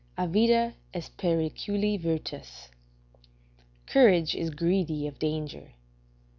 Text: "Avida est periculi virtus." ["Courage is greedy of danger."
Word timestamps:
"Avida 0.17 0.73
est 0.95 1.15
periculi 1.15 1.95
virtus." 1.95 2.69
["Courage 3.85 4.33
is 4.35 4.49
greedy 4.49 5.05
of 5.05 5.19
danger." 5.19 5.73